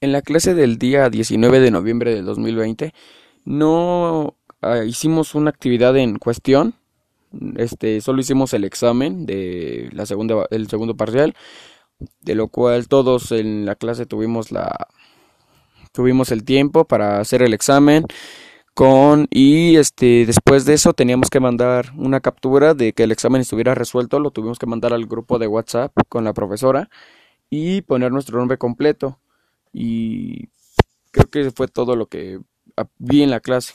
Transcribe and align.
En 0.00 0.12
la 0.12 0.20
clase 0.20 0.54
del 0.54 0.76
día 0.76 1.08
19 1.08 1.58
de 1.58 1.70
noviembre 1.70 2.14
del 2.14 2.26
2020 2.26 2.92
no 3.46 4.36
ah, 4.60 4.84
hicimos 4.84 5.34
una 5.34 5.48
actividad 5.48 5.96
en 5.96 6.18
cuestión, 6.18 6.74
este, 7.56 8.02
solo 8.02 8.20
hicimos 8.20 8.52
el 8.52 8.64
examen 8.64 9.24
de 9.24 9.88
la 9.92 10.04
segunda, 10.04 10.46
el 10.50 10.68
segundo 10.68 10.96
parcial, 10.96 11.34
de 12.20 12.34
lo 12.34 12.48
cual 12.48 12.88
todos 12.88 13.32
en 13.32 13.64
la 13.64 13.74
clase 13.74 14.04
tuvimos 14.04 14.52
la, 14.52 14.88
tuvimos 15.92 16.30
el 16.30 16.44
tiempo 16.44 16.84
para 16.84 17.20
hacer 17.20 17.42
el 17.42 17.54
examen 17.54 18.04
con 18.74 19.26
y 19.30 19.76
este 19.76 20.26
después 20.26 20.66
de 20.66 20.74
eso 20.74 20.92
teníamos 20.92 21.30
que 21.30 21.40
mandar 21.40 21.92
una 21.96 22.20
captura 22.20 22.74
de 22.74 22.92
que 22.92 23.04
el 23.04 23.12
examen 23.12 23.40
estuviera 23.40 23.74
resuelto, 23.74 24.20
lo 24.20 24.30
tuvimos 24.30 24.58
que 24.58 24.66
mandar 24.66 24.92
al 24.92 25.06
grupo 25.06 25.38
de 25.38 25.46
WhatsApp 25.46 25.92
con 26.10 26.24
la 26.24 26.34
profesora 26.34 26.90
y 27.48 27.80
poner 27.82 28.12
nuestro 28.12 28.38
nombre 28.38 28.58
completo 28.58 29.18
y 29.78 30.48
creo 31.10 31.28
que 31.28 31.50
fue 31.50 31.68
todo 31.68 31.96
lo 31.96 32.06
que 32.06 32.40
vi 32.96 33.22
en 33.22 33.30
la 33.30 33.40
clase. 33.40 33.74